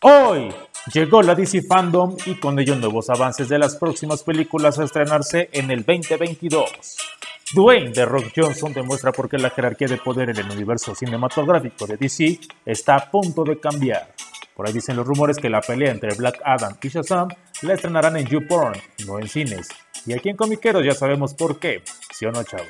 Hoy 0.00 0.54
llegó 0.94 1.22
la 1.22 1.34
DC 1.34 1.62
Fandom 1.62 2.16
y 2.24 2.36
con 2.36 2.56
ello 2.60 2.76
nuevos 2.76 3.10
avances 3.10 3.48
de 3.48 3.58
las 3.58 3.74
próximas 3.74 4.22
películas 4.22 4.78
a 4.78 4.84
estrenarse 4.84 5.50
en 5.52 5.72
el 5.72 5.84
2022. 5.84 6.70
Dwayne 7.52 7.90
de 7.90 8.04
Rock 8.04 8.26
Johnson 8.36 8.72
demuestra 8.72 9.10
por 9.10 9.28
qué 9.28 9.38
la 9.38 9.50
jerarquía 9.50 9.88
de 9.88 9.96
poder 9.96 10.30
en 10.30 10.36
el 10.36 10.50
universo 10.52 10.94
cinematográfico 10.94 11.84
de 11.88 11.96
DC 11.96 12.38
está 12.64 12.94
a 12.94 13.10
punto 13.10 13.42
de 13.42 13.58
cambiar. 13.58 14.14
Por 14.54 14.68
ahí 14.68 14.72
dicen 14.72 14.94
los 14.94 15.04
rumores 15.04 15.36
que 15.36 15.50
la 15.50 15.62
pelea 15.62 15.90
entre 15.90 16.14
Black 16.14 16.42
Adam 16.44 16.76
y 16.80 16.88
Shazam 16.88 17.26
la 17.62 17.74
estrenarán 17.74 18.16
en 18.18 18.26
YouPorn, 18.26 18.80
no 19.04 19.18
en 19.18 19.26
cines. 19.26 19.66
Y 20.06 20.12
aquí 20.12 20.28
en 20.28 20.36
Comiqueros 20.36 20.84
ya 20.84 20.94
sabemos 20.94 21.34
por 21.34 21.58
qué, 21.58 21.82
¿sí 22.12 22.24
o 22.24 22.30
no, 22.30 22.44
chavos? 22.44 22.68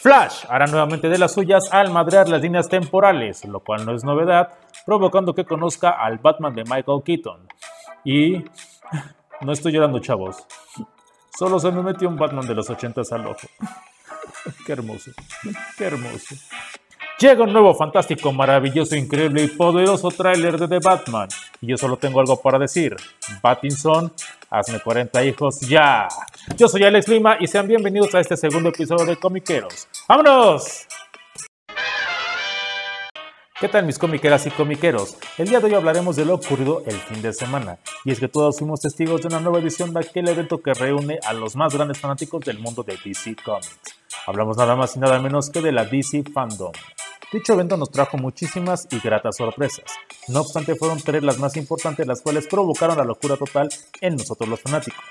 Flash 0.00 0.44
hará 0.48 0.68
nuevamente 0.68 1.08
de 1.08 1.18
las 1.18 1.32
suyas 1.32 1.64
al 1.72 1.90
madrear 1.90 2.28
las 2.28 2.40
líneas 2.40 2.68
temporales, 2.68 3.44
lo 3.44 3.58
cual 3.58 3.84
no 3.84 3.96
es 3.96 4.04
novedad, 4.04 4.50
provocando 4.88 5.34
que 5.34 5.44
conozca 5.44 5.90
al 5.90 6.16
Batman 6.16 6.54
de 6.54 6.64
Michael 6.64 7.02
Keaton. 7.04 7.46
Y 8.06 8.42
no 9.42 9.52
estoy 9.52 9.72
llorando, 9.72 9.98
chavos. 9.98 10.46
Solo 11.38 11.58
se 11.60 11.70
me 11.70 11.82
metió 11.82 12.08
un 12.08 12.16
Batman 12.16 12.46
de 12.46 12.54
los 12.54 12.70
80 12.70 13.02
al 13.10 13.26
ojo. 13.26 13.46
Qué 14.64 14.72
hermoso, 14.72 15.10
qué 15.76 15.84
hermoso. 15.84 16.34
Llega 17.18 17.44
un 17.44 17.52
nuevo, 17.52 17.74
fantástico, 17.74 18.32
maravilloso, 18.32 18.96
increíble 18.96 19.42
y 19.42 19.48
poderoso 19.48 20.08
tráiler 20.10 20.58
de 20.58 20.68
The 20.68 20.78
Batman. 20.78 21.28
Y 21.60 21.66
yo 21.66 21.76
solo 21.76 21.96
tengo 21.96 22.20
algo 22.20 22.40
para 22.40 22.58
decir. 22.58 22.96
Batinson, 23.42 24.12
hazme 24.48 24.80
40 24.80 25.24
hijos 25.24 25.60
ya. 25.60 26.08
Yo 26.56 26.68
soy 26.68 26.84
Alex 26.84 27.08
Lima 27.08 27.36
y 27.40 27.46
sean 27.46 27.68
bienvenidos 27.68 28.14
a 28.14 28.20
este 28.20 28.36
segundo 28.36 28.70
episodio 28.70 29.04
de 29.04 29.16
Comiqueros. 29.16 29.88
¡Vámonos! 30.08 30.86
¿Qué 33.60 33.68
tal 33.68 33.86
mis 33.86 33.98
comiqueras 33.98 34.46
y 34.46 34.52
comiqueros? 34.52 35.16
El 35.36 35.48
día 35.48 35.58
de 35.58 35.66
hoy 35.66 35.74
hablaremos 35.74 36.14
de 36.14 36.24
lo 36.24 36.36
ocurrido 36.36 36.84
el 36.86 36.94
fin 36.94 37.20
de 37.20 37.32
semana. 37.32 37.78
Y 38.04 38.12
es 38.12 38.20
que 38.20 38.28
todos 38.28 38.56
fuimos 38.56 38.80
testigos 38.80 39.22
de 39.22 39.26
una 39.26 39.40
nueva 39.40 39.58
edición 39.58 39.92
de 39.92 39.98
aquel 39.98 40.28
evento 40.28 40.62
que 40.62 40.74
reúne 40.74 41.18
a 41.26 41.32
los 41.32 41.56
más 41.56 41.74
grandes 41.74 41.98
fanáticos 41.98 42.44
del 42.44 42.60
mundo 42.60 42.84
de 42.84 42.96
DC 43.04 43.34
Comics. 43.44 43.80
Hablamos 44.28 44.56
nada 44.56 44.76
más 44.76 44.94
y 44.94 45.00
nada 45.00 45.18
menos 45.18 45.50
que 45.50 45.60
de 45.60 45.72
la 45.72 45.84
DC 45.84 46.22
Fandom. 46.32 46.70
Dicho 47.32 47.54
evento 47.54 47.76
nos 47.76 47.90
trajo 47.90 48.16
muchísimas 48.16 48.86
y 48.92 49.00
gratas 49.00 49.36
sorpresas. 49.36 49.86
No 50.28 50.42
obstante, 50.42 50.76
fueron 50.76 51.00
tres 51.00 51.24
las 51.24 51.38
más 51.38 51.56
importantes, 51.56 52.06
las 52.06 52.22
cuales 52.22 52.46
provocaron 52.46 52.96
la 52.96 53.02
locura 53.02 53.36
total 53.36 53.70
en 54.00 54.14
nosotros 54.14 54.48
los 54.48 54.60
fanáticos. 54.60 55.04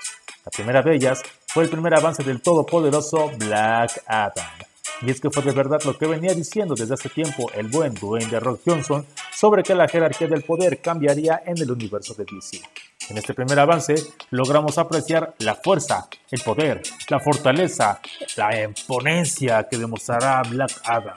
La 0.46 0.50
primera 0.50 0.80
de 0.80 0.94
ellas 0.94 1.22
fue 1.48 1.64
el 1.64 1.68
primer 1.68 1.94
avance 1.94 2.24
del 2.24 2.40
todopoderoso 2.40 3.30
Black 3.36 4.02
Adam. 4.06 4.67
Y 5.02 5.10
es 5.10 5.20
que 5.20 5.30
fue 5.30 5.42
de 5.42 5.52
verdad 5.52 5.80
lo 5.84 5.96
que 5.96 6.06
venía 6.06 6.34
diciendo 6.34 6.74
desde 6.74 6.94
hace 6.94 7.08
tiempo 7.08 7.50
el 7.54 7.68
buen 7.68 7.94
Dwayne 7.94 8.30
de 8.30 8.40
Rock 8.40 8.62
Johnson 8.66 9.06
sobre 9.32 9.62
que 9.62 9.74
la 9.74 9.88
jerarquía 9.88 10.26
del 10.26 10.42
poder 10.42 10.80
cambiaría 10.80 11.42
en 11.46 11.58
el 11.58 11.70
universo 11.70 12.14
de 12.14 12.24
DC. 12.24 12.60
En 13.10 13.18
este 13.18 13.32
primer 13.34 13.58
avance 13.58 13.94
logramos 14.30 14.76
apreciar 14.76 15.34
la 15.38 15.54
fuerza, 15.54 16.08
el 16.30 16.40
poder, 16.42 16.82
la 17.08 17.20
fortaleza, 17.20 18.00
la 18.36 18.62
imponencia 18.62 19.66
que 19.70 19.78
demostrará 19.78 20.42
Black 20.42 20.72
Adam 20.84 21.14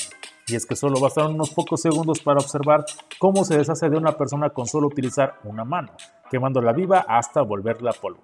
y 0.51 0.55
es 0.55 0.65
que 0.65 0.75
solo 0.75 0.99
bastaron 0.99 1.35
unos 1.35 1.51
pocos 1.51 1.81
segundos 1.81 2.19
para 2.19 2.39
observar 2.39 2.85
cómo 3.19 3.45
se 3.45 3.57
deshace 3.57 3.89
de 3.89 3.97
una 3.97 4.17
persona 4.17 4.49
con 4.49 4.67
solo 4.67 4.87
utilizar 4.87 5.35
una 5.43 5.63
mano, 5.63 5.93
quemándola 6.29 6.73
viva 6.73 7.05
hasta 7.07 7.41
volverla 7.41 7.93
polvo. 7.93 8.21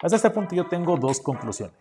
Hasta 0.00 0.16
este 0.16 0.30
punto 0.30 0.54
yo 0.54 0.66
tengo 0.66 0.96
dos 0.96 1.20
conclusiones. 1.20 1.76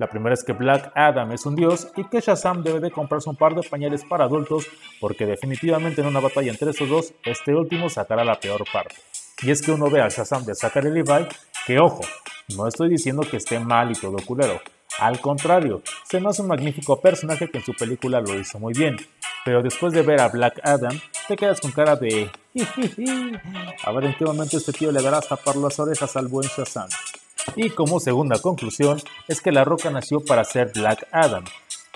La 0.00 0.06
primera 0.06 0.32
es 0.32 0.42
que 0.42 0.54
Black 0.54 0.92
Adam 0.94 1.30
es 1.32 1.44
un 1.44 1.54
dios 1.54 1.88
y 1.94 2.04
que 2.04 2.22
Shazam 2.22 2.62
debe 2.62 2.80
de 2.80 2.90
comprarse 2.90 3.28
un 3.28 3.36
par 3.36 3.54
de 3.54 3.62
pañales 3.62 4.02
para 4.02 4.24
adultos 4.24 4.66
porque 4.98 5.26
definitivamente 5.26 6.00
en 6.00 6.06
una 6.06 6.20
batalla 6.20 6.50
entre 6.50 6.70
estos 6.70 6.88
dos, 6.88 7.12
este 7.22 7.54
último 7.54 7.90
sacará 7.90 8.24
la 8.24 8.40
peor 8.40 8.64
parte. 8.72 8.94
Y 9.42 9.50
es 9.50 9.60
que 9.60 9.72
uno 9.72 9.90
ve 9.90 10.00
a 10.00 10.08
Shazam 10.08 10.46
de 10.46 10.54
Zachary 10.54 10.90
Levi 10.90 11.28
que 11.66 11.78
ojo, 11.78 12.00
no 12.56 12.66
estoy 12.66 12.88
diciendo 12.88 13.26
que 13.30 13.36
esté 13.36 13.60
mal 13.60 13.90
y 13.90 13.94
todo 13.94 14.16
culero. 14.24 14.62
Al 15.00 15.20
contrario, 15.20 15.82
se 16.08 16.18
me 16.18 16.30
hace 16.30 16.40
un 16.40 16.48
magnífico 16.48 16.98
personaje 16.98 17.50
que 17.50 17.58
en 17.58 17.64
su 17.64 17.74
película 17.74 18.22
lo 18.22 18.40
hizo 18.40 18.58
muy 18.58 18.72
bien. 18.72 18.96
Pero 19.44 19.62
después 19.62 19.92
de 19.92 20.00
ver 20.00 20.22
a 20.22 20.28
Black 20.28 20.60
Adam, 20.62 20.98
te 21.28 21.36
quedas 21.36 21.60
con 21.60 21.72
cara 21.72 21.96
de... 21.96 22.30
A 23.84 23.92
ver 23.92 24.04
en 24.04 24.14
qué 24.14 24.24
momento 24.24 24.56
este 24.56 24.72
tío 24.72 24.92
le 24.92 25.02
dará 25.02 25.18
a 25.18 25.20
tapar 25.20 25.56
las 25.56 25.78
orejas 25.78 26.16
al 26.16 26.28
buen 26.28 26.48
Shazam. 26.48 26.88
Y 27.56 27.70
como 27.70 28.00
segunda 28.00 28.38
conclusión, 28.38 29.00
es 29.28 29.40
que 29.40 29.52
la 29.52 29.64
roca 29.64 29.90
nació 29.90 30.20
para 30.20 30.44
ser 30.44 30.72
Black 30.74 31.06
Adam. 31.12 31.44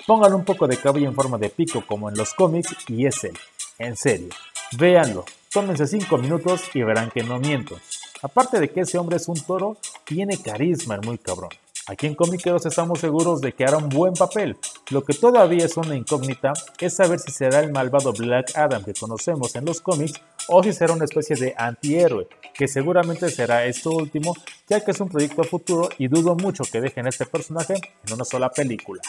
Pónganle 0.05 0.35
un 0.35 0.45
poco 0.45 0.67
de 0.67 0.77
cabello 0.77 1.07
en 1.07 1.15
forma 1.15 1.37
de 1.37 1.49
pico 1.49 1.83
como 1.85 2.09
en 2.09 2.17
los 2.17 2.33
cómics 2.33 2.75
y 2.87 3.05
es 3.05 3.23
él. 3.23 3.37
En 3.79 3.95
serio. 3.95 4.29
Véanlo. 4.77 5.25
Tómense 5.51 5.87
5 5.87 6.17
minutos 6.17 6.63
y 6.73 6.83
verán 6.83 7.09
que 7.09 7.23
no 7.23 7.39
miento. 7.39 7.79
Aparte 8.21 8.59
de 8.59 8.69
que 8.69 8.81
ese 8.81 8.97
hombre 8.97 9.17
es 9.17 9.27
un 9.27 9.39
toro, 9.39 9.77
tiene 10.03 10.41
carisma 10.41 10.95
el 10.95 11.01
muy 11.01 11.17
cabrón. 11.17 11.51
Aquí 11.87 12.07
en 12.07 12.15
Comiqueros 12.15 12.65
estamos 12.65 12.99
seguros 12.99 13.41
de 13.41 13.53
que 13.53 13.63
hará 13.63 13.77
un 13.77 13.89
buen 13.89 14.15
papel. 14.15 14.57
Lo 14.89 15.03
que 15.03 15.13
todavía 15.13 15.65
es 15.65 15.77
una 15.77 15.95
incógnita 15.95 16.53
es 16.79 16.95
saber 16.95 17.19
si 17.19 17.31
será 17.31 17.59
el 17.59 17.71
malvado 17.71 18.11
Black 18.11 18.57
Adam 18.57 18.83
que 18.83 18.95
conocemos 18.95 19.55
en 19.55 19.65
los 19.65 19.81
cómics 19.81 20.13
o 20.47 20.63
si 20.63 20.73
será 20.73 20.93
una 20.93 21.05
especie 21.05 21.35
de 21.35 21.53
antihéroe, 21.55 22.27
que 22.55 22.67
seguramente 22.67 23.29
será 23.29 23.65
esto 23.65 23.91
último, 23.91 24.35
ya 24.67 24.83
que 24.83 24.91
es 24.91 24.99
un 24.99 25.09
proyecto 25.09 25.43
futuro 25.43 25.89
y 25.99 26.07
dudo 26.07 26.35
mucho 26.35 26.63
que 26.63 26.81
dejen 26.81 27.05
este 27.05 27.27
personaje 27.27 27.75
en 27.75 28.13
una 28.13 28.25
sola 28.25 28.49
película. 28.49 29.03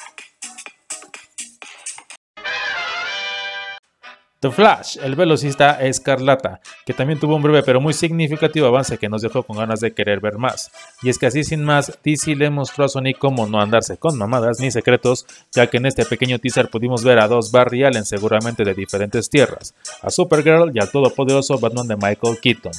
The 4.39 4.51
Flash, 4.51 4.99
el 5.03 5.17
velocista 5.17 5.81
escarlata, 5.81 6.61
que 6.85 6.93
también 6.93 7.19
tuvo 7.19 7.37
un 7.37 7.43
breve 7.43 7.63
pero 7.63 7.81
muy 7.81 7.95
significativo 7.95 8.67
avance 8.67 8.99
que 8.99 9.09
nos 9.09 9.23
dejó 9.23 9.43
con 9.45 9.57
ganas 9.57 9.81
de 9.81 9.95
querer 9.95 10.21
ver 10.21 10.37
más. 10.37 10.71
Y 11.03 11.09
es 11.09 11.19
que 11.19 11.25
así 11.25 11.43
sin 11.43 11.65
más, 11.65 11.99
DC 12.05 12.37
le 12.37 12.51
mostró 12.51 12.85
a 12.85 12.89
Sony 12.91 13.15
cómo 13.19 13.47
no 13.47 13.63
andarse 13.63 13.97
con 13.97 14.19
mamadas 14.19 14.61
ni 14.61 14.71
secretos, 14.71 15.27
ya 15.53 15.69
que 15.69 15.79
en 15.79 15.87
este 15.87 16.05
pequeño 16.05 16.39
teaser 16.39 16.69
pudimos 16.69 17.03
ver 17.03 17.19
a 17.19 17.29
dos 17.29 17.51
Barry 17.51 17.85
Allen 17.85 18.05
seguramente 18.05 18.63
de 18.63 18.75
diferentes 18.75 19.31
tierras, 19.31 19.75
a 20.03 20.11
Supergirl 20.11 20.71
y 20.75 20.81
al 20.81 20.91
todopoderoso 20.91 21.59
Batman 21.59 21.89
de 21.89 21.97
Michael 21.97 22.39
Keaton. 22.43 22.73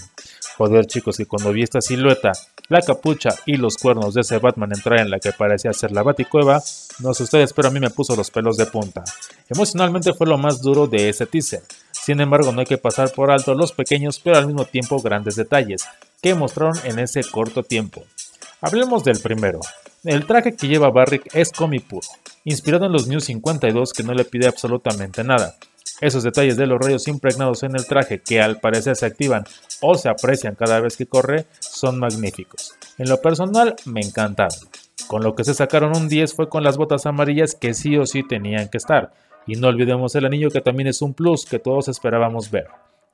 Joder 0.60 0.86
chicos, 0.86 1.18
que 1.18 1.26
cuando 1.26 1.52
vi 1.52 1.64
esta 1.64 1.82
silueta, 1.82 2.34
la 2.68 2.82
capucha 2.82 3.30
y 3.46 3.58
los 3.58 3.78
cuernos 3.78 4.14
de 4.14 4.22
ese 4.22 4.38
Batman 4.38 4.72
entrar 4.76 5.00
en 5.00 5.10
la 5.10 5.20
que 5.20 5.32
parecía 5.32 5.74
ser 5.74 5.92
la 5.92 6.04
Baticueva, 6.04 6.62
no 7.00 7.14
sé 7.14 7.24
ustedes, 7.24 7.54
pero 7.54 7.68
a 7.68 7.72
mí 7.72 7.80
me 7.80 7.90
puso 7.90 8.16
los 8.16 8.32
pelos 8.32 8.58
de 8.58 8.66
punta. 8.66 9.04
Emocionalmente 9.50 10.14
fue 10.14 10.28
lo 10.28 10.38
más 10.38 10.62
duro 10.62 10.88
de 10.88 11.10
ese 11.10 11.26
teaser. 11.26 11.47
Sin 11.92 12.22
embargo, 12.22 12.52
no 12.52 12.62
hay 12.62 12.66
que 12.66 12.78
pasar 12.78 13.12
por 13.12 13.32
alto 13.32 13.54
los 13.54 13.74
pequeños 13.74 14.20
pero 14.20 14.38
al 14.38 14.48
mismo 14.48 14.66
tiempo 14.66 15.02
grandes 15.02 15.36
detalles 15.36 15.86
que 16.22 16.36
mostraron 16.36 16.78
en 16.84 17.00
ese 17.00 17.22
corto 17.24 17.64
tiempo. 17.64 18.04
Hablemos 18.62 19.04
del 19.04 19.20
primero. 19.20 19.60
El 20.04 20.26
traje 20.26 20.56
que 20.56 20.68
lleva 20.68 20.90
Barrick 20.90 21.36
es 21.36 21.52
comi 21.52 21.80
puro, 21.80 22.08
inspirado 22.44 22.86
en 22.86 22.92
los 22.92 23.08
New 23.08 23.20
52 23.20 23.94
que 23.94 24.04
no 24.04 24.14
le 24.14 24.26
pide 24.26 24.48
absolutamente 24.48 25.24
nada. 25.24 25.56
Esos 26.00 26.24
detalles 26.24 26.58
de 26.58 26.68
los 26.68 26.80
rayos 26.80 27.08
impregnados 27.08 27.64
en 27.64 27.76
el 27.76 27.88
traje 27.88 28.22
que 28.22 28.40
al 28.40 28.60
parecer 28.60 28.96
se 28.96 29.08
activan 29.08 29.46
o 29.82 29.96
se 29.96 30.10
aprecian 30.10 30.56
cada 30.56 30.80
vez 30.80 30.96
que 30.96 31.08
corre 31.08 31.48
son 31.60 31.98
magníficos. 32.00 32.74
En 32.98 33.10
lo 33.10 33.20
personal 33.20 33.76
me 33.86 34.02
encantaron. 34.02 34.60
Con 35.08 35.24
lo 35.24 35.36
que 35.36 35.44
se 35.44 35.54
sacaron 35.54 35.96
un 35.96 36.08
10 36.08 36.34
fue 36.34 36.50
con 36.50 36.64
las 36.64 36.78
botas 36.78 37.06
amarillas 37.06 37.56
que 37.56 37.74
sí 37.74 37.98
o 37.98 38.06
sí 38.06 38.22
tenían 38.24 38.70
que 38.70 38.78
estar. 38.78 39.12
Y 39.48 39.56
no 39.56 39.70
olvidemos 39.70 40.14
el 40.16 40.26
anillo 40.26 40.52
que 40.52 40.62
también 40.62 40.88
es 40.88 41.02
un 41.02 41.14
plus 41.14 41.46
que 41.46 41.60
todos 41.60 41.88
esperábamos 41.88 42.52
ver. 42.52 42.68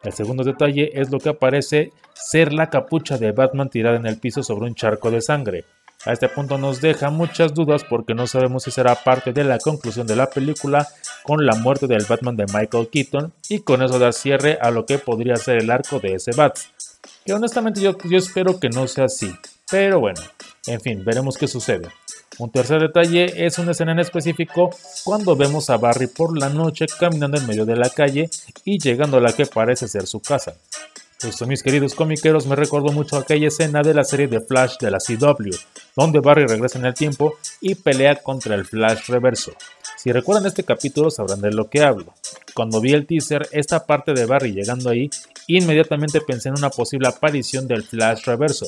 El 0.04 0.12
segundo 0.12 0.44
detalle 0.44 1.00
es 1.00 1.12
lo 1.12 1.20
que 1.20 1.30
aparece 1.30 1.94
ser 2.14 2.52
la 2.52 2.70
capucha 2.70 3.18
de 3.18 3.32
Batman 3.32 3.70
tirada 3.70 3.96
en 3.96 4.06
el 4.06 4.20
piso 4.20 4.44
sobre 4.44 4.66
un 4.66 4.76
charco 4.76 5.12
de 5.12 5.22
sangre. 5.22 5.64
A 6.06 6.12
este 6.12 6.28
punto 6.28 6.58
nos 6.58 6.82
deja 6.82 7.10
muchas 7.10 7.54
dudas 7.54 7.86
porque 7.86 8.14
no 8.14 8.28
sabemos 8.28 8.64
si 8.64 8.72
será 8.72 8.96
parte 8.96 9.32
de 9.32 9.46
la 9.46 9.58
conclusión 9.58 10.06
de 10.06 10.18
la 10.18 10.30
película 10.30 10.86
con 11.24 11.46
la 11.46 11.56
muerte 11.56 11.88
del 11.88 12.06
Batman 12.08 12.36
de 12.36 12.46
Michael 12.54 12.90
Keaton 12.90 13.32
y 13.48 13.60
con 13.60 13.82
eso 13.82 14.00
dar 14.00 14.12
cierre 14.12 14.58
a 14.60 14.70
lo 14.72 14.86
que 14.86 14.98
podría 14.98 15.38
ser 15.38 15.62
el 15.62 15.72
arco 15.72 16.02
de 16.02 16.16
ese 16.16 16.32
Bats. 16.36 16.70
Que 17.26 17.34
honestamente 17.34 17.80
yo, 17.80 17.96
yo 18.04 18.18
espero 18.18 18.60
que 18.60 18.68
no 18.68 18.86
sea 18.88 19.06
así, 19.06 19.34
pero 19.72 20.02
bueno, 20.02 20.20
en 20.66 20.82
fin, 20.82 21.04
veremos 21.04 21.38
qué 21.38 21.48
sucede. 21.48 21.90
Un 22.40 22.52
tercer 22.52 22.82
detalle 22.82 23.46
es 23.46 23.58
una 23.60 23.72
escena 23.72 23.92
en 23.92 24.00
específico 24.00 24.70
cuando 25.04 25.36
vemos 25.36 25.70
a 25.70 25.78
Barry 25.78 26.08
por 26.08 26.38
la 26.38 26.50
noche 26.50 26.86
caminando 27.00 27.38
en 27.38 27.46
medio 27.46 27.66
de 27.66 27.76
la 27.76 27.90
calle 27.90 28.30
y 28.64 28.80
llegando 28.80 29.18
a 29.18 29.22
la 29.22 29.34
que 29.34 29.46
parece 29.46 29.88
ser 29.88 30.08
su 30.08 30.20
casa. 30.20 30.56
Esto, 31.22 31.46
mis 31.48 31.64
queridos 31.64 31.94
comiqueros, 31.94 32.48
me 32.48 32.56
recordó 32.56 32.92
mucho 32.92 33.18
aquella 33.18 33.48
escena 33.48 33.82
de 33.82 33.94
la 33.94 34.04
serie 34.04 34.28
de 34.28 34.42
Flash 34.42 34.78
de 34.80 34.92
la 34.92 34.98
CW, 34.98 35.56
donde 35.96 36.20
Barry 36.20 36.46
regresa 36.46 36.80
en 36.80 36.86
el 36.86 36.94
tiempo 36.94 37.36
y 37.62 37.76
pelea 37.76 38.16
contra 38.16 38.56
el 38.56 38.66
Flash 38.66 39.08
reverso. 39.08 39.54
Si 39.98 40.12
recuerdan 40.12 40.48
este 40.48 40.64
capítulo 40.64 41.10
sabrán 41.10 41.40
de 41.40 41.52
lo 41.52 41.70
que 41.70 41.82
hablo. 41.82 42.14
Cuando 42.54 42.82
vi 42.82 42.92
el 42.92 43.06
teaser, 43.06 43.48
esta 43.52 43.86
parte 43.86 44.14
de 44.14 44.26
Barry 44.26 44.52
llegando 44.52 44.90
ahí, 44.90 45.10
inmediatamente 45.48 46.20
pensé 46.20 46.50
en 46.50 46.58
una 46.58 46.70
posible 46.70 47.08
aparición 47.08 47.68
del 47.68 47.84
Flash 47.84 48.26
reverso. 48.26 48.66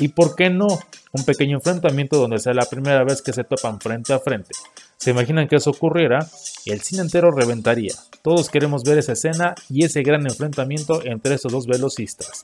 ¿Y 0.00 0.08
por 0.08 0.34
qué 0.34 0.48
no? 0.48 0.66
Un 1.12 1.24
pequeño 1.24 1.58
enfrentamiento 1.58 2.16
donde 2.16 2.38
sea 2.38 2.54
la 2.54 2.64
primera 2.64 3.04
vez 3.04 3.20
que 3.20 3.34
se 3.34 3.44
topan 3.44 3.80
frente 3.80 4.14
a 4.14 4.18
frente. 4.18 4.50
¿Se 4.96 5.10
imaginan 5.10 5.46
que 5.46 5.56
eso 5.56 5.70
ocurriera? 5.70 6.26
El 6.64 6.80
cine 6.80 7.02
entero 7.02 7.30
reventaría. 7.30 7.92
Todos 8.22 8.48
queremos 8.48 8.82
ver 8.82 8.98
esa 8.98 9.12
escena 9.12 9.54
y 9.68 9.84
ese 9.84 10.02
gran 10.02 10.26
enfrentamiento 10.26 11.04
entre 11.04 11.34
esos 11.34 11.52
dos 11.52 11.66
velocistas. 11.66 12.42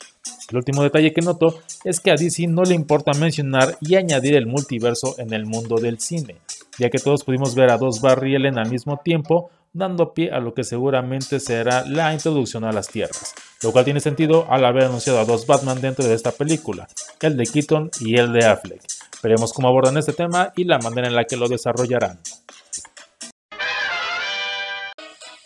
El 0.50 0.58
último 0.58 0.82
detalle 0.82 1.12
que 1.12 1.22
noto 1.22 1.60
es 1.84 2.00
que 2.00 2.10
a 2.10 2.14
DC 2.14 2.46
no 2.46 2.62
le 2.62 2.74
importa 2.74 3.12
mencionar 3.12 3.78
y 3.80 3.96
añadir 3.96 4.36
el 4.36 4.46
multiverso 4.46 5.14
en 5.18 5.32
el 5.32 5.46
mundo 5.46 5.76
del 5.76 5.98
cine, 5.98 6.36
ya 6.78 6.90
que 6.90 6.98
todos 6.98 7.24
pudimos 7.24 7.54
ver 7.54 7.70
a 7.70 7.78
dos 7.78 8.00
Barry 8.00 8.36
Allen 8.36 8.58
al 8.58 8.70
mismo 8.70 9.00
tiempo, 9.02 9.50
dando 9.72 10.12
pie 10.12 10.30
a 10.30 10.40
lo 10.40 10.54
que 10.54 10.64
seguramente 10.64 11.40
será 11.40 11.84
la 11.86 12.12
introducción 12.12 12.64
a 12.64 12.72
las 12.72 12.88
tierras, 12.88 13.34
lo 13.62 13.72
cual 13.72 13.84
tiene 13.84 14.00
sentido 14.00 14.46
al 14.50 14.64
haber 14.64 14.84
anunciado 14.84 15.18
a 15.20 15.24
dos 15.24 15.46
Batman 15.46 15.80
dentro 15.80 16.04
de 16.04 16.14
esta 16.14 16.32
película, 16.32 16.88
el 17.20 17.36
de 17.36 17.46
Keaton 17.46 17.90
y 18.00 18.18
el 18.18 18.32
de 18.32 18.46
Affleck. 18.46 18.82
Veremos 19.22 19.52
cómo 19.52 19.68
abordan 19.68 19.96
este 19.96 20.12
tema 20.12 20.52
y 20.56 20.64
la 20.64 20.78
manera 20.78 21.08
en 21.08 21.14
la 21.14 21.24
que 21.24 21.36
lo 21.36 21.48
desarrollarán. 21.48 22.18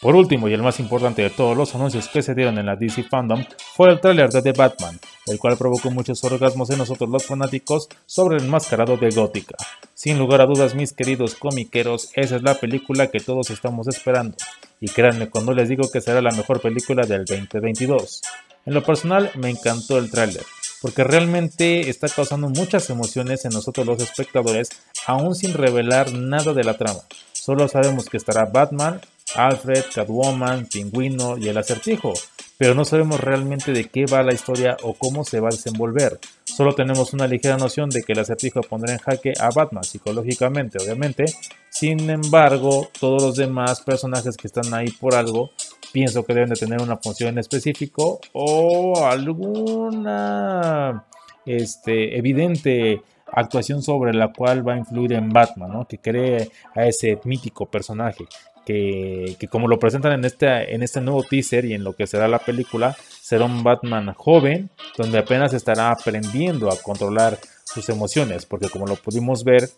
Por 0.00 0.16
último, 0.16 0.48
y 0.48 0.54
el 0.54 0.62
más 0.62 0.80
importante 0.80 1.20
de 1.20 1.28
todos 1.28 1.54
los 1.54 1.74
anuncios 1.74 2.08
que 2.08 2.22
se 2.22 2.34
dieron 2.34 2.56
en 2.56 2.64
la 2.64 2.74
DC 2.74 3.02
Fandom, 3.02 3.44
fue 3.74 3.90
el 3.90 4.00
tráiler 4.00 4.30
de 4.30 4.40
The 4.40 4.52
Batman, 4.52 4.98
el 5.26 5.38
cual 5.38 5.58
provocó 5.58 5.90
muchos 5.90 6.24
orgasmos 6.24 6.70
en 6.70 6.78
nosotros 6.78 7.10
los 7.10 7.26
fanáticos 7.26 7.86
sobre 8.06 8.38
el 8.38 8.44
enmascarado 8.44 8.96
de 8.96 9.10
Gótica. 9.10 9.56
Sin 9.94 10.18
lugar 10.18 10.40
a 10.40 10.46
dudas, 10.46 10.74
mis 10.74 10.94
queridos 10.94 11.34
comiqueros, 11.34 12.12
esa 12.14 12.36
es 12.36 12.42
la 12.42 12.54
película 12.54 13.08
que 13.08 13.20
todos 13.20 13.50
estamos 13.50 13.88
esperando. 13.88 14.38
Y 14.80 14.88
créanme 14.88 15.28
cuando 15.28 15.52
les 15.52 15.68
digo 15.68 15.90
que 15.90 16.00
será 16.00 16.22
la 16.22 16.30
mejor 16.30 16.62
película 16.62 17.04
del 17.04 17.26
2022. 17.26 18.22
En 18.64 18.72
lo 18.72 18.82
personal, 18.82 19.30
me 19.34 19.50
encantó 19.50 19.98
el 19.98 20.10
tráiler, 20.10 20.46
porque 20.80 21.04
realmente 21.04 21.90
está 21.90 22.08
causando 22.08 22.48
muchas 22.48 22.88
emociones 22.88 23.44
en 23.44 23.52
nosotros 23.52 23.86
los 23.86 24.00
espectadores, 24.00 24.70
aún 25.06 25.34
sin 25.34 25.52
revelar 25.52 26.14
nada 26.14 26.54
de 26.54 26.64
la 26.64 26.78
trama. 26.78 27.00
Solo 27.34 27.68
sabemos 27.68 28.06
que 28.06 28.16
estará 28.16 28.46
Batman 28.46 29.02
Alfred, 29.36 29.84
Catwoman, 29.94 30.66
Pingüino 30.66 31.38
y 31.38 31.48
el 31.48 31.58
acertijo, 31.58 32.12
pero 32.58 32.74
no 32.74 32.84
sabemos 32.84 33.20
realmente 33.20 33.72
de 33.72 33.84
qué 33.88 34.04
va 34.06 34.22
la 34.22 34.34
historia 34.34 34.76
o 34.82 34.94
cómo 34.94 35.24
se 35.24 35.40
va 35.40 35.48
a 35.48 35.52
desenvolver. 35.52 36.18
Solo 36.44 36.74
tenemos 36.74 37.12
una 37.14 37.26
ligera 37.26 37.56
noción 37.56 37.88
de 37.90 38.02
que 38.02 38.12
el 38.12 38.18
acertijo 38.18 38.60
pondrá 38.60 38.92
en 38.92 38.98
jaque 38.98 39.32
a 39.40 39.50
Batman 39.50 39.84
psicológicamente, 39.84 40.78
obviamente. 40.82 41.24
Sin 41.70 42.10
embargo, 42.10 42.88
todos 42.98 43.22
los 43.22 43.36
demás 43.36 43.80
personajes 43.80 44.36
que 44.36 44.48
están 44.48 44.74
ahí 44.74 44.90
por 44.90 45.14
algo, 45.14 45.50
pienso 45.92 46.24
que 46.24 46.34
deben 46.34 46.50
de 46.50 46.56
tener 46.56 46.82
una 46.82 46.96
función 46.96 47.30
en 47.30 47.38
específico 47.38 48.20
o 48.32 49.06
alguna 49.06 51.04
este, 51.46 52.18
evidente 52.18 53.00
actuación 53.32 53.82
sobre 53.82 54.12
la 54.12 54.32
cual 54.32 54.66
va 54.66 54.74
a 54.74 54.78
influir 54.78 55.12
en 55.12 55.30
Batman, 55.30 55.70
¿no? 55.72 55.86
que 55.86 55.98
cree 55.98 56.50
a 56.74 56.84
ese 56.86 57.20
mítico 57.24 57.66
personaje 57.66 58.26
que, 58.66 59.36
como 59.50 59.68
lo 59.68 59.78
presentan 59.78 60.12
en 60.12 60.24
este, 60.24 60.74
en 60.74 60.82
este 60.82 61.00
nuevo 61.00 61.22
teaser 61.22 61.64
y 61.64 61.74
en 61.74 61.84
lo 61.84 61.94
que 61.94 62.06
será 62.06 62.28
la 62.28 62.38
película, 62.38 62.96
será 63.20 63.44
un 63.44 63.62
Batman 63.62 64.12
joven, 64.14 64.70
donde 64.96 65.18
apenas 65.18 65.52
estará 65.52 65.90
aprendiendo 65.90 66.70
a 66.70 66.76
controlar 66.76 67.38
sus 67.64 67.88
emociones, 67.88 68.46
porque 68.46 68.68
como 68.68 68.86
lo 68.86 68.96
pudimos 68.96 69.44
ver, 69.44 69.68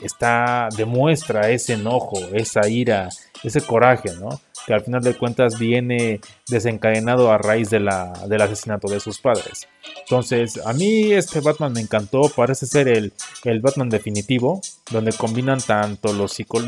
está, 0.00 0.68
demuestra 0.76 1.50
ese 1.50 1.74
enojo, 1.74 2.18
esa 2.32 2.68
ira, 2.68 3.08
ese 3.42 3.60
coraje, 3.60 4.10
¿no? 4.20 4.40
Que 4.68 4.74
al 4.74 4.82
final 4.82 5.02
de 5.02 5.14
cuentas 5.14 5.58
viene 5.58 6.20
desencadenado 6.46 7.32
a 7.32 7.38
raíz 7.38 7.70
de 7.70 7.80
la, 7.80 8.12
del 8.28 8.42
asesinato 8.42 8.86
de 8.86 9.00
sus 9.00 9.18
padres. 9.18 9.66
Entonces, 10.00 10.60
a 10.66 10.74
mí 10.74 11.10
este 11.14 11.40
Batman 11.40 11.72
me 11.72 11.80
encantó, 11.80 12.28
parece 12.28 12.66
ser 12.66 12.86
el, 12.86 13.14
el 13.44 13.60
Batman 13.60 13.88
definitivo, 13.88 14.60
donde 14.90 15.14
combinan 15.14 15.58
tanto 15.62 16.12
lo 16.12 16.26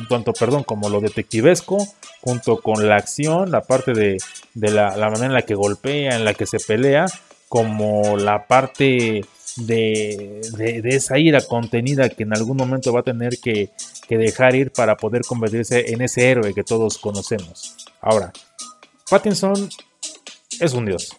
tanto, 0.09 0.33
perdón, 0.33 0.65
como 0.65 0.89
lo 0.89 1.03
detectivesco, 1.03 1.77
junto 2.23 2.63
con 2.63 2.89
la 2.89 2.97
acción, 2.97 3.51
la 3.51 3.61
parte 3.61 3.93
de, 3.93 4.17
de 4.55 4.71
la, 4.71 4.97
la 4.97 5.11
manera 5.11 5.27
en 5.27 5.35
la 5.35 5.43
que 5.43 5.55
golpea, 5.55 6.17
en 6.17 6.25
la 6.25 6.33
que 6.33 6.47
se 6.47 6.59
pelea, 6.59 7.05
como 7.51 8.17
la 8.17 8.47
parte 8.47 9.21
de, 9.57 10.41
esa 10.85 11.19
ira 11.19 11.41
contenida 11.41 12.09
que 12.09 12.23
en 12.23 12.35
algún 12.35 12.57
momento 12.57 12.93
va 12.93 13.01
a 13.01 13.05
tener 13.05 13.39
que, 13.39 13.71
dejar 14.09 14.57
ir 14.57 14.73
para 14.73 14.97
poder 14.97 15.23
convertirse 15.23 15.93
en 15.93 16.03
ese 16.03 16.29
héroe 16.29 16.53
que 16.53 16.65
todos 16.65 16.99
conocemos. 16.99 17.77
Ahora, 18.01 18.33
Pattinson 19.09 19.69
es 20.59 20.73
un 20.73 20.87
dios. 20.87 21.17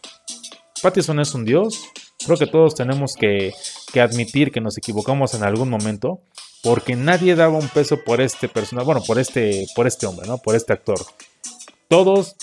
Pattinson 0.81 1.19
es 1.19 1.33
un 1.33 1.45
dios. 1.45 1.81
Creo 2.25 2.38
que 2.38 2.48
todos 2.48 2.75
tenemos 2.75 3.16
que, 3.16 3.54
que 3.92 4.01
admitir 4.01 4.51
que 4.51 4.62
nos 4.62 4.78
equivocamos 4.78 5.33
en 5.33 5.44
algún 5.44 5.69
momento 5.69 6.22
porque 6.63 6.95
nadie 6.95 7.36
daba 7.36 7.57
un 7.57 7.68
peso 7.69 8.04
por 8.04 8.22
este 8.22 8.48
personaje, 8.48 8.86
bueno, 8.86 9.01
por 9.01 9.18
este, 9.18 9.66
por 9.75 9.88
este 9.88 10.06
hombre, 10.06 10.28
¿no? 10.28 10.38
Por 10.38 10.56
este 10.56 10.74
actor. 10.74 11.00
Todos 11.88 12.36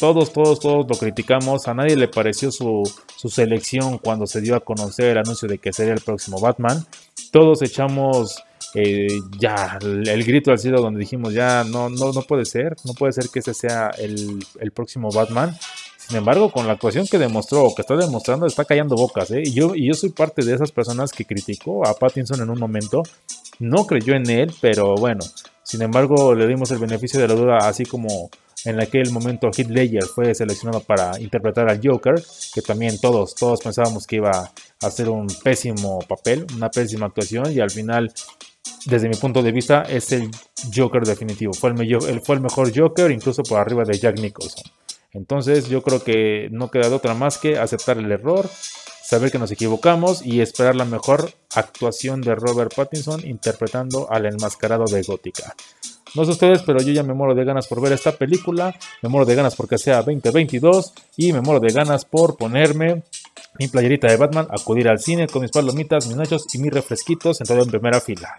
todos, 0.00 0.32
todos, 0.32 0.60
todos 0.60 0.86
lo 0.88 0.96
criticamos. 0.96 1.68
A 1.68 1.74
nadie 1.74 1.94
le 1.94 2.08
pareció 2.08 2.50
su, 2.50 2.90
selección 3.28 3.98
cuando 3.98 4.26
se 4.26 4.40
dio 4.40 4.56
a 4.56 4.60
conocer 4.60 5.10
el 5.10 5.18
anuncio 5.18 5.46
de 5.46 5.58
que 5.58 5.74
sería 5.74 5.92
el 5.92 6.00
próximo 6.00 6.40
Batman. 6.40 6.86
Todos 7.30 7.60
echamos 7.60 8.42
eh, 8.74 9.20
ya 9.38 9.78
el, 9.82 10.24
grito 10.24 10.50
al 10.50 10.58
cielo 10.58 10.80
donde 10.80 11.00
dijimos 11.00 11.32
ya 11.34 11.64
no, 11.64 11.88
no, 11.88 12.12
no 12.12 12.22
puede 12.22 12.44
ser, 12.44 12.76
no 12.84 12.94
puede 12.94 13.12
ser 13.12 13.28
que 13.28 13.40
ese 13.40 13.54
sea 13.54 13.90
el, 13.98 14.44
próximo 14.72 15.10
Batman. 15.10 15.56
Sin 15.96 16.16
embargo, 16.16 16.50
con 16.50 16.66
la 16.66 16.72
actuación 16.72 17.06
que 17.06 17.18
demostró 17.18 17.64
o 17.64 17.74
que 17.74 17.82
está 17.82 17.96
demostrando, 17.96 18.46
está 18.46 18.64
callando 18.64 18.96
bocas. 18.96 19.30
¿eh? 19.30 19.42
Y, 19.44 19.52
yo, 19.52 19.74
y 19.76 19.86
yo 19.86 19.94
soy 19.94 20.10
parte 20.10 20.44
de 20.44 20.54
esas 20.54 20.72
personas 20.72 21.12
que 21.12 21.24
criticó 21.24 21.86
a 21.86 21.94
Pattinson 21.94 22.40
en 22.40 22.50
un 22.50 22.58
momento. 22.58 23.02
No 23.60 23.86
creyó 23.86 24.14
en 24.14 24.28
él, 24.28 24.52
pero 24.60 24.96
bueno. 24.96 25.20
Sin 25.62 25.82
embargo, 25.82 26.34
le 26.34 26.48
dimos 26.48 26.70
el 26.72 26.78
beneficio 26.78 27.20
de 27.20 27.28
la 27.28 27.34
duda, 27.34 27.58
así 27.58 27.84
como 27.84 28.30
en 28.64 28.80
aquel 28.80 29.10
momento 29.10 29.50
Heath 29.56 29.68
Ledger 29.68 30.04
fue 30.04 30.34
seleccionado 30.34 30.80
para 30.80 31.18
interpretar 31.20 31.68
al 31.68 31.80
Joker, 31.82 32.22
que 32.52 32.60
también 32.60 32.98
todos, 33.00 33.34
todos 33.34 33.60
pensábamos 33.60 34.06
que 34.06 34.16
iba 34.16 34.30
a 34.30 34.52
hacer 34.86 35.08
un 35.08 35.26
pésimo 35.42 36.00
papel, 36.00 36.46
una 36.54 36.70
pésima 36.70 37.06
actuación 37.06 37.52
y 37.52 37.60
al 37.60 37.70
final, 37.70 38.12
desde 38.86 39.08
mi 39.08 39.16
punto 39.16 39.42
de 39.42 39.52
vista, 39.52 39.82
es 39.82 40.12
el 40.12 40.30
Joker 40.74 41.04
definitivo. 41.04 41.52
Fue 41.52 41.70
el, 41.70 42.40
mejor 42.40 42.76
Joker, 42.76 43.10
incluso 43.10 43.42
por 43.42 43.58
arriba 43.58 43.84
de 43.84 43.98
Jack 43.98 44.18
Nicholson. 44.18 44.64
Entonces 45.12 45.68
yo 45.68 45.82
creo 45.82 46.02
que 46.02 46.48
no 46.50 46.70
queda 46.70 46.94
otra 46.94 47.14
más 47.14 47.38
que 47.38 47.58
aceptar 47.58 47.98
el 47.98 48.10
error, 48.10 48.48
saber 49.02 49.30
que 49.32 49.38
nos 49.38 49.50
equivocamos 49.50 50.24
y 50.24 50.40
esperar 50.40 50.76
la 50.76 50.84
mejor 50.84 51.32
actuación 51.54 52.20
de 52.20 52.36
Robert 52.36 52.72
Pattinson 52.74 53.26
interpretando 53.26 54.10
al 54.10 54.26
enmascarado 54.26 54.84
de 54.84 55.02
Gótica. 55.02 55.54
No 56.14 56.24
sé 56.24 56.32
ustedes, 56.32 56.62
pero 56.62 56.80
yo 56.80 56.92
ya 56.92 57.02
me 57.02 57.14
muero 57.14 57.34
de 57.34 57.44
ganas 57.44 57.68
por 57.68 57.80
ver 57.80 57.92
esta 57.92 58.12
película, 58.12 58.74
me 59.02 59.08
muero 59.08 59.26
de 59.26 59.34
ganas 59.34 59.54
porque 59.54 59.78
sea 59.78 60.02
2022 60.02 60.92
y 61.16 61.32
me 61.32 61.40
muero 61.40 61.60
de 61.60 61.72
ganas 61.72 62.04
por 62.04 62.36
ponerme 62.36 63.02
mi 63.58 63.68
playerita 63.68 64.08
de 64.08 64.16
Batman, 64.16 64.48
acudir 64.50 64.88
al 64.88 64.98
cine 64.98 65.28
con 65.28 65.42
mis 65.42 65.50
palomitas, 65.50 66.06
mis 66.06 66.16
nachos 66.16 66.52
y 66.54 66.58
mis 66.58 66.72
refresquitos 66.72 67.36
sentado 67.36 67.62
en 67.62 67.70
primera 67.70 68.00
fila. 68.00 68.36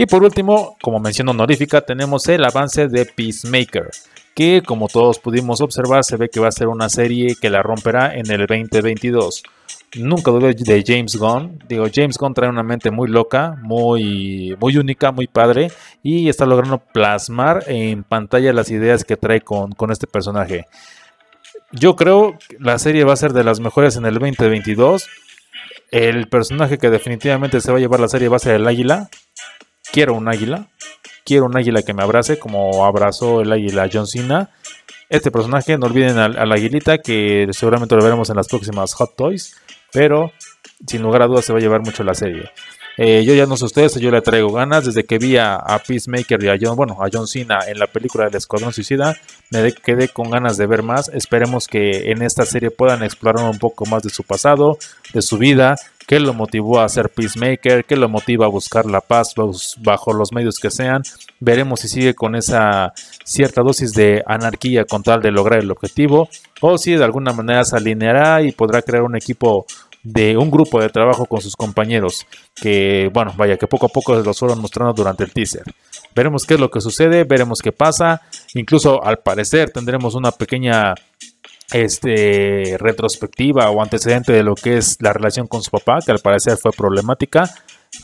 Y 0.00 0.06
por 0.06 0.24
último, 0.24 0.78
como 0.80 0.98
mención 0.98 1.28
honorífica, 1.28 1.82
tenemos 1.82 2.26
el 2.28 2.42
avance 2.42 2.88
de 2.88 3.04
Peacemaker, 3.04 3.90
que 4.34 4.62
como 4.64 4.88
todos 4.88 5.18
pudimos 5.18 5.60
observar 5.60 6.04
se 6.04 6.16
ve 6.16 6.30
que 6.30 6.40
va 6.40 6.48
a 6.48 6.52
ser 6.52 6.68
una 6.68 6.88
serie 6.88 7.36
que 7.38 7.50
la 7.50 7.62
romperá 7.62 8.14
en 8.14 8.30
el 8.30 8.46
2022 8.46 9.42
nunca 9.98 10.30
dudé 10.30 10.54
de 10.54 10.82
James 10.86 11.16
Gunn. 11.16 11.58
Digo, 11.68 11.84
James 11.92 12.16
Gunn 12.16 12.32
trae 12.32 12.48
una 12.48 12.62
mente 12.62 12.90
muy 12.90 13.08
loca, 13.08 13.58
muy, 13.60 14.56
muy 14.58 14.78
única, 14.78 15.12
muy 15.12 15.26
padre 15.26 15.70
y 16.02 16.30
está 16.30 16.46
logrando 16.46 16.78
plasmar 16.78 17.64
en 17.66 18.02
pantalla 18.02 18.54
las 18.54 18.70
ideas 18.70 19.04
que 19.04 19.18
trae 19.18 19.42
con, 19.42 19.72
con 19.72 19.92
este 19.92 20.06
personaje. 20.06 20.66
Yo 21.72 21.94
creo 21.94 22.38
que 22.48 22.56
la 22.58 22.78
serie 22.78 23.04
va 23.04 23.12
a 23.12 23.16
ser 23.16 23.34
de 23.34 23.44
las 23.44 23.60
mejores 23.60 23.96
en 23.96 24.06
el 24.06 24.14
2022. 24.14 25.06
El 25.90 26.26
personaje 26.28 26.78
que 26.78 26.88
definitivamente 26.88 27.60
se 27.60 27.70
va 27.70 27.76
a 27.76 27.80
llevar 27.82 28.00
la 28.00 28.08
serie 28.08 28.28
va 28.28 28.36
a 28.36 28.38
ser 28.40 28.54
el 28.54 28.66
águila. 28.66 29.10
Quiero 29.92 30.14
un 30.14 30.28
águila. 30.28 30.68
Quiero 31.24 31.46
un 31.46 31.56
águila 31.56 31.82
que 31.82 31.94
me 31.94 32.02
abrace 32.02 32.38
como 32.38 32.84
abrazó 32.84 33.40
el 33.40 33.52
águila 33.52 33.88
John 33.92 34.06
Cena. 34.06 34.50
Este 35.08 35.30
personaje, 35.30 35.76
no 35.76 35.86
olviden 35.86 36.18
a, 36.18 36.26
a 36.26 36.46
la 36.46 36.54
aguilita 36.54 36.98
que 36.98 37.48
seguramente 37.52 37.96
lo 37.96 38.02
veremos 38.02 38.30
en 38.30 38.36
las 38.36 38.48
próximas 38.48 38.94
Hot 38.94 39.16
Toys 39.16 39.56
pero 39.92 40.32
sin 40.86 41.02
lugar 41.02 41.22
a 41.22 41.26
dudas 41.26 41.44
se 41.44 41.52
va 41.52 41.58
a 41.58 41.62
llevar 41.62 41.80
mucho 41.82 42.04
la 42.04 42.14
serie. 42.14 42.50
Eh, 42.96 43.24
yo 43.24 43.34
ya 43.34 43.46
no 43.46 43.56
sé 43.56 43.64
ustedes, 43.64 43.94
yo 43.94 44.10
le 44.10 44.20
traigo 44.20 44.52
ganas. 44.52 44.84
Desde 44.84 45.04
que 45.04 45.18
vi 45.18 45.36
a, 45.36 45.58
Peacemaker 45.86 46.42
y 46.42 46.48
a 46.48 46.58
John, 46.60 46.76
bueno, 46.76 46.98
a 47.00 47.08
John 47.10 47.26
Cena 47.26 47.60
en 47.66 47.78
la 47.78 47.86
película 47.86 48.26
del 48.26 48.36
Escuadrón 48.36 48.72
Suicida, 48.72 49.16
me 49.50 49.72
quedé 49.72 50.08
con 50.08 50.30
ganas 50.30 50.56
de 50.56 50.66
ver 50.66 50.82
más. 50.82 51.08
Esperemos 51.08 51.66
que 51.66 52.10
en 52.10 52.22
esta 52.22 52.44
serie 52.44 52.70
puedan 52.70 53.02
explorar 53.02 53.44
un 53.48 53.58
poco 53.58 53.86
más 53.86 54.02
de 54.02 54.10
su 54.10 54.22
pasado, 54.22 54.76
de 55.14 55.22
su 55.22 55.38
vida, 55.38 55.76
qué 56.10 56.18
lo 56.18 56.34
motivó 56.34 56.80
a 56.80 56.88
ser 56.88 57.10
Peacemaker, 57.10 57.84
qué 57.84 57.94
lo 57.94 58.08
motiva 58.08 58.44
a 58.44 58.48
buscar 58.48 58.84
la 58.84 59.00
paz 59.00 59.32
bajo 59.78 60.12
los 60.12 60.32
medios 60.32 60.58
que 60.58 60.68
sean. 60.68 61.04
Veremos 61.38 61.78
si 61.78 61.88
sigue 61.88 62.16
con 62.16 62.34
esa 62.34 62.92
cierta 63.22 63.62
dosis 63.62 63.92
de 63.92 64.20
anarquía 64.26 64.86
con 64.86 65.04
tal 65.04 65.22
de 65.22 65.30
lograr 65.30 65.60
el 65.60 65.70
objetivo, 65.70 66.28
o 66.60 66.78
si 66.78 66.94
de 66.94 67.04
alguna 67.04 67.32
manera 67.32 67.62
se 67.62 67.76
alineará 67.76 68.42
y 68.42 68.50
podrá 68.50 68.82
crear 68.82 69.04
un 69.04 69.14
equipo 69.14 69.66
de 70.02 70.36
un 70.36 70.50
grupo 70.50 70.80
de 70.80 70.88
trabajo 70.88 71.26
con 71.26 71.42
sus 71.42 71.54
compañeros, 71.54 72.26
que 72.56 73.08
bueno, 73.14 73.32
vaya, 73.36 73.56
que 73.56 73.68
poco 73.68 73.86
a 73.86 73.90
poco 73.90 74.18
se 74.18 74.24
los 74.24 74.36
fueron 74.36 74.60
mostrando 74.60 74.92
durante 74.92 75.22
el 75.22 75.32
teaser. 75.32 75.62
Veremos 76.12 76.44
qué 76.44 76.54
es 76.54 76.60
lo 76.60 76.72
que 76.72 76.80
sucede, 76.80 77.22
veremos 77.22 77.62
qué 77.62 77.70
pasa, 77.70 78.22
incluso 78.54 79.04
al 79.04 79.18
parecer 79.18 79.70
tendremos 79.70 80.16
una 80.16 80.32
pequeña 80.32 80.92
este, 81.72 82.76
retrospectiva 82.78 83.70
o 83.70 83.82
antecedente 83.82 84.32
de 84.32 84.42
lo 84.42 84.54
que 84.54 84.76
es 84.76 84.96
la 85.00 85.12
relación 85.12 85.46
con 85.46 85.62
su 85.62 85.70
papá, 85.70 85.98
que 86.04 86.12
al 86.12 86.20
parecer 86.20 86.56
fue 86.56 86.72
problemática. 86.72 87.50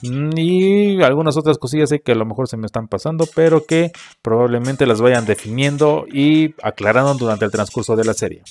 Mm, 0.03 0.37
y 0.37 1.03
algunas 1.03 1.37
otras 1.37 1.59
cosillas 1.59 1.91
que 2.05 2.13
a 2.13 2.17
lo 2.17 2.27
mejor 2.27 2.49
se 2.49 2.57
me 2.57 2.67
están 2.67 2.89
pasando, 2.89 3.27
pero 3.35 3.65
que 3.65 3.93
probablemente 4.23 4.87
las 4.87 5.01
vayan 5.01 5.27
definiendo 5.27 6.07
y 6.13 6.55
aclarando 6.63 7.15
durante 7.15 7.45
el 7.45 7.51
transcurso 7.51 7.97
de 7.97 8.05
la 8.05 8.15
serie. 8.15 8.43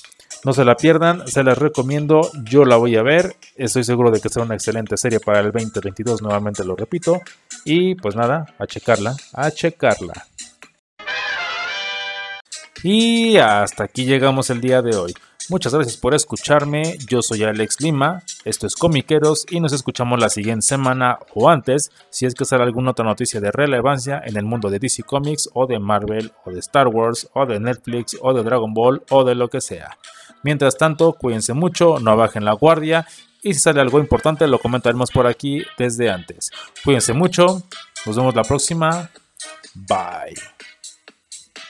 No 0.44 0.52
se 0.52 0.64
la 0.64 0.76
pierdan, 0.76 1.26
se 1.26 1.42
las 1.42 1.58
recomiendo, 1.58 2.20
yo 2.44 2.64
la 2.64 2.76
voy 2.76 2.96
a 2.96 3.02
ver, 3.02 3.36
estoy 3.56 3.84
seguro 3.84 4.10
de 4.10 4.20
que 4.20 4.28
será 4.28 4.44
una 4.44 4.54
excelente 4.54 4.96
serie 4.96 5.18
para 5.18 5.40
el 5.40 5.50
2022, 5.50 6.22
nuevamente 6.22 6.64
lo 6.64 6.76
repito, 6.76 7.20
y 7.64 7.96
pues 7.96 8.14
nada, 8.14 8.54
a 8.58 8.66
checarla, 8.66 9.16
a 9.32 9.50
checarla. 9.50 10.12
Y 12.88 13.36
hasta 13.38 13.82
aquí 13.82 14.04
llegamos 14.04 14.48
el 14.48 14.60
día 14.60 14.80
de 14.80 14.94
hoy. 14.96 15.12
Muchas 15.48 15.74
gracias 15.74 15.96
por 15.96 16.14
escucharme. 16.14 16.96
Yo 17.08 17.20
soy 17.20 17.42
Alex 17.42 17.80
Lima. 17.80 18.22
Esto 18.44 18.68
es 18.68 18.76
Comiqueros 18.76 19.44
y 19.50 19.58
nos 19.58 19.72
escuchamos 19.72 20.20
la 20.20 20.28
siguiente 20.28 20.64
semana 20.64 21.18
o 21.34 21.50
antes 21.50 21.90
si 22.10 22.26
es 22.26 22.34
que 22.34 22.44
sale 22.44 22.62
alguna 22.62 22.92
otra 22.92 23.04
noticia 23.04 23.40
de 23.40 23.50
relevancia 23.50 24.22
en 24.24 24.36
el 24.36 24.44
mundo 24.44 24.70
de 24.70 24.78
DC 24.78 25.02
Comics 25.02 25.50
o 25.52 25.66
de 25.66 25.80
Marvel 25.80 26.30
o 26.44 26.52
de 26.52 26.60
Star 26.60 26.86
Wars 26.86 27.28
o 27.34 27.44
de 27.44 27.58
Netflix 27.58 28.16
o 28.20 28.32
de 28.32 28.44
Dragon 28.44 28.72
Ball 28.72 29.02
o 29.10 29.24
de 29.24 29.34
lo 29.34 29.48
que 29.48 29.60
sea. 29.60 29.98
Mientras 30.44 30.76
tanto, 30.76 31.14
cuídense 31.14 31.54
mucho, 31.54 31.98
no 31.98 32.16
bajen 32.16 32.44
la 32.44 32.52
guardia 32.52 33.04
y 33.42 33.52
si 33.54 33.58
sale 33.58 33.80
algo 33.80 33.98
importante 33.98 34.46
lo 34.46 34.60
comentaremos 34.60 35.10
por 35.10 35.26
aquí 35.26 35.64
desde 35.76 36.08
antes. 36.08 36.52
Cuídense 36.84 37.14
mucho. 37.14 37.64
Nos 38.06 38.14
vemos 38.14 38.36
la 38.36 38.44
próxima. 38.44 39.10
Bye. 39.74 40.55